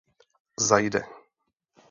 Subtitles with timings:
[0.67, 1.01] Zajde.